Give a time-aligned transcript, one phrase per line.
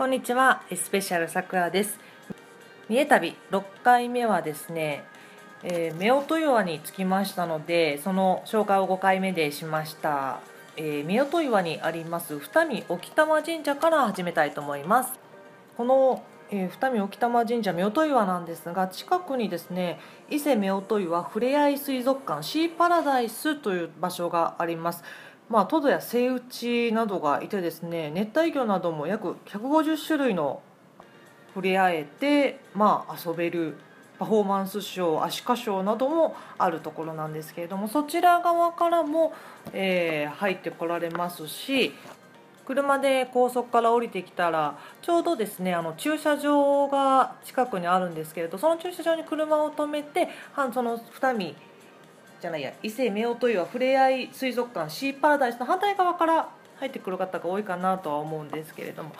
[0.00, 0.62] こんにちは。
[0.74, 1.98] スペシャルさくらです。
[2.88, 5.04] 三重旅6回目はですね、
[5.62, 10.40] えー、夫婦岩に着きましたのでその紹介を5回目でしました、
[10.78, 15.12] えー、夫婦岩にあります二見沖玉神社から始めたいと思います。
[15.76, 16.22] この
[16.52, 25.04] えー、二見沖玉神社夫婦岩なんですが近くにですね伊勢夫婦岩ふれあい水族館シーパラダイスという場所があります。
[25.50, 30.62] まあ、トドやセイウチなどがいてですね熱帯魚なども約150種類の
[31.48, 33.76] 触れ合えて、まあ、遊べる
[34.20, 39.32] パフォーマンスショーアシカショーなどもあるところなんですけれどもそちら側からも、
[39.72, 41.94] えー、入ってこられますし
[42.64, 50.28] 車で高速から降りてきたらちょうどですねあの駐車場が近くにあるんですけれどその駐車場に車を止めて
[50.72, 51.56] その二見
[52.40, 59.12] じゃないや伊勢夫婦岩ふれあい水族館シーパラダイスの反対側から入ってくる方が多いかなとは思うんですけれども。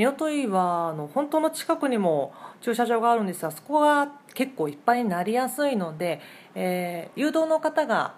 [0.00, 6.20] 夫婦岩の本当の近くにも駐車場があるんですがそこが結構いっぱいになりやすいので、
[6.54, 8.14] えー、誘導の方が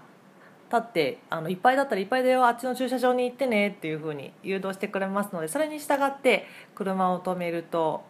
[0.71, 8.03] 立ってあのいっぱいだったらいっぱいだよあっちの駐車場に行ってねっていうふうに誘導してくれますのでそれに従って車を止めると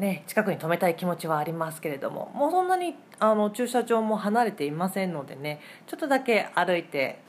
[0.00, 7.20] ね、近くに止めたい気持ちはありますけれどももうそんなにあの駐車場も離れていませんのでねちょっとだけ歩いて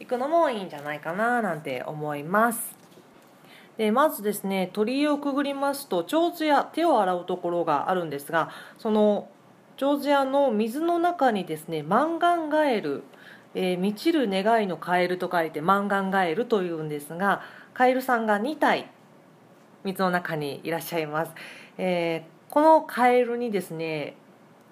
[0.00, 2.76] いくのもいいんじゃないかななんて思います。
[3.78, 9.28] でまずですね鳥居をくぐりますと長寿や手を洗うところがあるんですがその
[9.76, 13.04] 長寿屋の水の中にですねマンガンガエル、
[13.54, 18.90] えー、満ちる願いのカエルと書いてマンガンガエルというんですがカエルさんが2体
[19.84, 21.32] 水の中にいらっしゃいます。
[21.78, 24.14] えー、このカエルにですね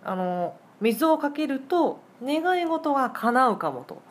[0.05, 4.03] あの水をかけると願い事が叶うかもと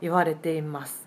[0.00, 1.06] 言われています。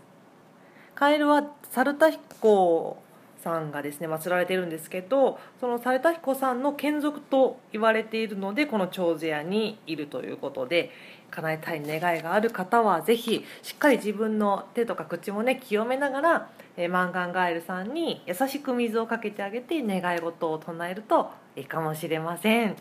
[0.95, 3.02] カエルは猿田彦
[3.41, 10.91] さんがですね祀られてるんですけどその猿田彦さんの眷属と言われているのでこの長寿屋にいるということで
[11.29, 22.75] 叶えたい願いがある方は是非しっかり自分の手とか口もね清めながら、えー、マンガンガエルさんに優しく水をかけてあげて願い事を唱えるといいかもしれません。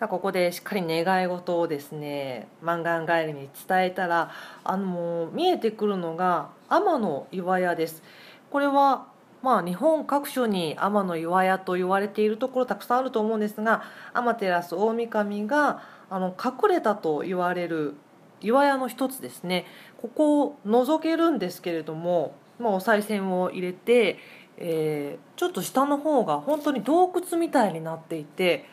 [0.00, 4.30] さここでしっかり願い事をですねマンガンガエルに伝えたら
[4.64, 8.02] あの見えてくるのが天の岩屋です
[8.50, 9.08] これは
[9.42, 17.94] まあ、日本各所に天の岩屋と言われているところたくさんあると思うんですが天照大神があの隠れたと言われる
[18.42, 19.66] 岩屋の一つですね
[19.98, 24.18] ここを覗けるんですけれども、まあ、お賽銭を入れて、
[24.56, 28.66] えー、ちょっと下の方が本当に洞窟みたいになっていて。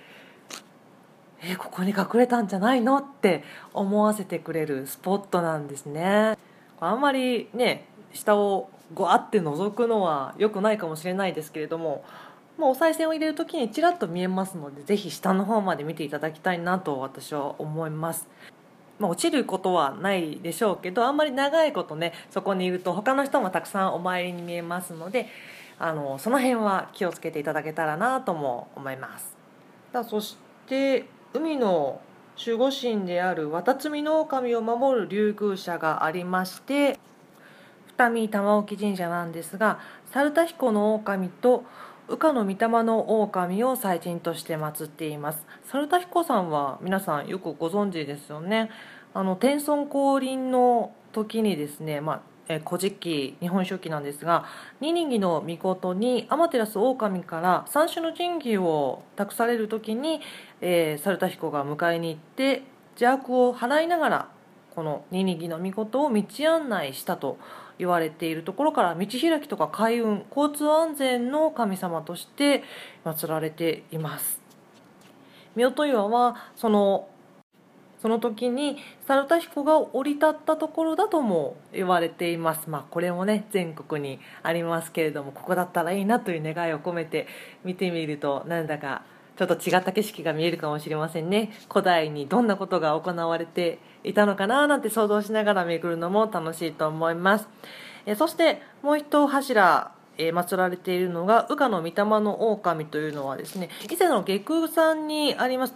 [1.40, 6.36] えー、ここに隠れたんじゃないのって思わせてくれるスポットなんですね
[6.80, 12.04] あんまりね下をゴワって覗くのは良くないかもしれないですけれども
[12.58, 18.28] まあ、お賽銭を入れる時にちらっと見えますのでぜひ下の方まで見ていただきたいなと私は思います。
[19.00, 25.28] まあ、落ちることはないでしょうけどあんまり長いことねそこにいると他の人もたくさんお参りに見えますので
[25.78, 29.38] あのその辺は気をつけていただけたらなとも思います。
[29.92, 32.02] だそして海の
[32.44, 36.98] 守護神である渡積の狼を守る竜宮社がありまして
[37.98, 39.80] 二見玉置神社なんですが
[40.12, 41.66] 猿田彦の狼と
[42.08, 45.46] 羽化の御霊の狼を祭神として祀っています。
[45.66, 48.70] 猿田彦さんは皆さんよくご存知ですよね。
[49.14, 54.46] あの天孫降臨の時にですね、まあえ古事記日本書紀なんですが
[54.80, 60.22] ニニギの御事に天照大神から三種の神器を託される時に、
[60.62, 64.30] えー、猿田彦が迎えに行って邪悪を払いながら
[64.78, 66.24] このニニギの御事を道
[66.54, 67.40] 案内したと
[67.80, 72.62] 言われているところから道開きとか開運交通安全の神様として
[73.04, 74.40] 祀られています。
[75.58, 77.08] 夫婦岩はその
[78.04, 78.78] その時に
[79.08, 82.70] 猿田彦が降り立ったところだとも言われています。
[82.70, 87.26] まあこれもね全国にありますけれどもここだったらいいなという願いを込めて
[87.64, 89.02] 見てみるとなんだか
[89.38, 91.52] ちょっと違った景色が見えるかもしれませんね。
[91.70, 97.48] 古代にどんなことが行われていたのかななんて想像しながら巡るのも楽しいと思います。
[98.06, 105.76] えそしてもう一柱え、祀られているのが羽化の御霊の狼というのはですね以前の下空山にあります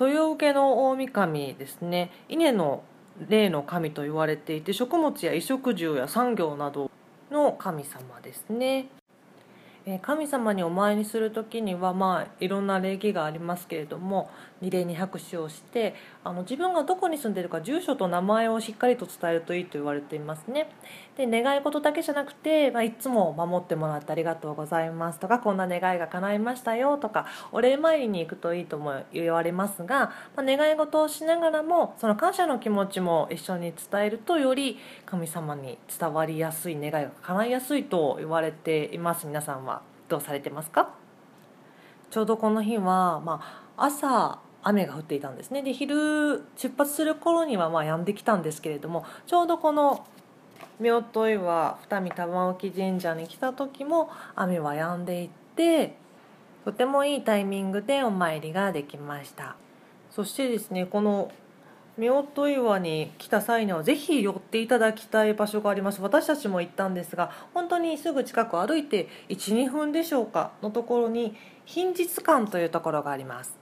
[0.00, 2.10] 豊受の大神ですね。
[2.28, 2.82] 稲の
[3.28, 6.90] 霊の神と言われていて食物や衣食住や産業など
[7.30, 8.86] の神様ですね。
[10.02, 14.30] 神様にお参りする時にはまあいろんな礼儀がありますけれども
[14.60, 20.70] 二礼に拍手をしてあの自分がどこに住んでるか住所と名前をしっかりと伝えるといいと言われていますね。
[21.16, 39.79] で願い事だけじゃなくて、まあ、いつも守ってもらってありがとうございますとかこんな願いが叶いましたよとかお礼参りに行くといいとも言われますが、まあ、願い事をしながらもその感謝の気持ちも一緒に伝えるとより神様に伝わりやすい願いが叶いやすいと言われています皆さんは。
[40.10, 40.90] どうされてますか？
[42.10, 43.40] ちょうどこの日は、ま
[43.76, 45.62] あ、朝雨が降っていたんですね。
[45.62, 50.04] で昼出発する頃にはまあ止んできたんですけれどもちょうどこの
[50.80, 55.96] 夫婦岩二見玉置神社に来た時も雨は止んでいって
[56.64, 59.56] とてもいいタイミングでお参りができました。
[60.10, 61.30] そしてですねこの
[62.08, 66.00] 夫婦岩に来た際にはぜひ寄っていただきたい場所があります。
[66.00, 73.58] 私たちも行ったんですが本当にすぐ近く歩いて12分でしょうかのところに品質館というところがあります。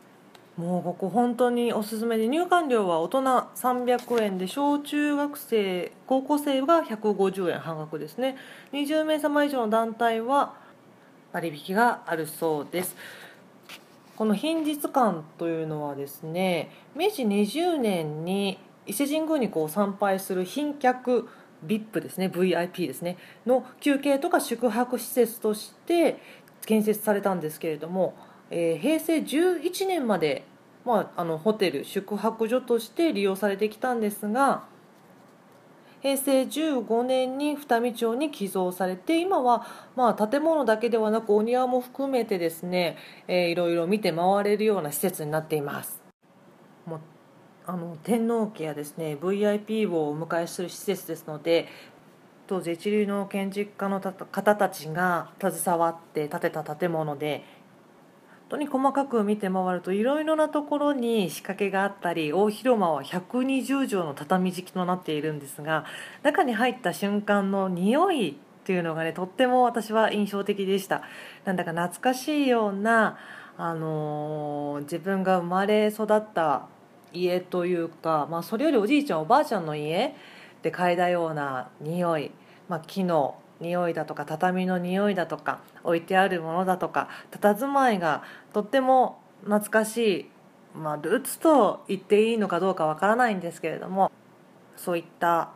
[0.57, 8.37] もうここ本当におすすめで入館料は大人300円で小中学生高校生が150円半額ですね。
[8.73, 10.55] 20名様以上の団体は
[11.33, 12.97] 割引があるそうです。
[14.19, 21.29] この品実館というのはですね明治20年に伊勢神宮にこう参拝する賓客
[21.65, 23.17] VIP ですね VIP ですね
[23.47, 26.21] の休憩とか宿泊施設として
[26.67, 28.15] 建設されたんですけれども
[28.51, 30.45] えー、平成11年まで、
[30.85, 34.65] まあ、あのホテル宿泊所として利用されてきたんですが
[36.01, 39.67] 平成15年に二見町に寄贈されて今は、
[39.97, 42.97] まあ、建物だけではなくお庭も含めてですね、
[43.27, 46.01] えー、いろいろ見て回れるような施設になっています。
[46.87, 47.01] もう
[47.67, 51.69] あの天皇家やですね VIP をお迎えする施設ですので
[52.47, 57.45] 当時一流の建築家の方たちが携わって建てた建物で
[58.49, 65.85] 当に細かく見て回るといろいろなところに仕掛けがあったり大広間は120畳の畳敷きとなっているんですが
[66.23, 68.35] 中に入った瞬間の匂いっ
[68.65, 71.03] ていうのがねとっても私は印象的でした。
[71.47, 73.19] なんだか懐かしいような、
[73.57, 76.67] あのー、自分が生まれ育った
[77.13, 80.15] 家というか、まあ、それよりおじいちゃんおばあちゃんの家
[80.63, 82.31] で嗅いだような匂い、
[82.69, 88.23] まあ、木の匂いだとか畳の匂いだとか置いてあるものだとか佇まいが
[88.53, 90.31] とっても懐かしい、
[90.77, 94.11] まあ、ルーツと言っていいのかどうかわからないんですけれども
[94.77, 95.51] そういった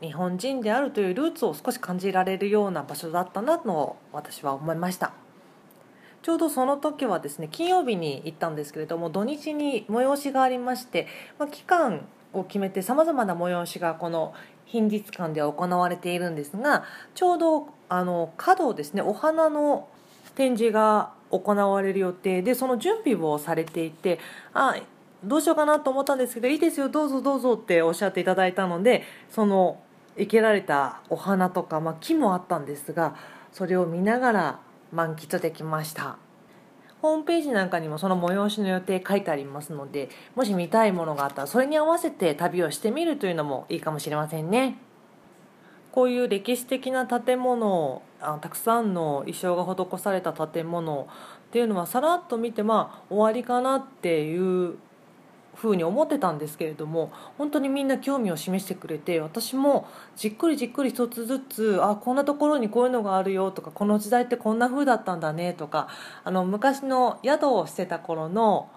[0.00, 5.12] 日本人であるというルーツを少し感じられるような場所だったなと私は思いました。
[6.22, 14.34] ちょうどその時はですね金曜日に行ったんですけれども土日に催しがありまして、まあ、期間を決めてさまざまな催しがこの
[14.66, 16.84] 品日館では行われているんですが
[17.14, 19.88] ちょうどあの角ですねお花の
[20.34, 24.18] 展示が行われる予定でその準備をされていて
[24.54, 24.76] あ
[25.24, 29.80] どうしようかなと思ったんですけどいいですよどうぞどうぞっておっしゃっていただいたのでその
[30.16, 33.14] 生けられたお花とか、まあ、木もあったんですが
[33.52, 34.60] それを見ながら
[34.92, 36.18] 満喫できました。
[37.02, 44.78] ホームページなんかにもその催しの予定書いてありますのでもし見たいものがあったらそれに合わせて旅をしてみるというのもいいかもしれませんね。
[45.90, 51.08] こういう歴史的な建物あたくさんの衣装が施された建物
[51.48, 54.76] っていうのはさらっと見てまあ終わりかなっていう
[55.54, 65.88] ふうに思ってたんですけれども本当にみんな興味を示してくれて私もじっくりじっくり一つずつあこんなところにこういうのがあるよとかこの時代ってこんな風だったんだねとか
[66.24, 68.70] あの昔の宿をしてた頃の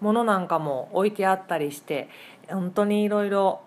[0.00, 2.08] ものなんかも置いてあったりして
[2.48, 3.62] 本当にいろいろ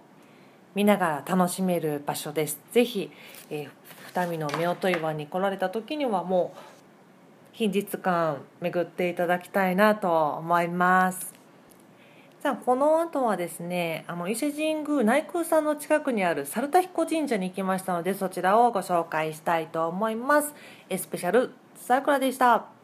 [0.75, 2.59] 見ながら楽しめる場所です。
[2.73, 3.09] ぜひ、
[3.49, 3.69] えー、
[4.07, 6.59] 二見の夫婦岩に来られた時にはもう
[7.53, 11.44] 品日館巡っていただきたいなと思います。
[12.45, 20.53] さあこの後はですねあの伊勢神宮内宮さんの近くにある猿田彦神社に行きましたのでそちらをご紹介したいと思います。
[20.87, 22.74] エスペシャルさくらでした。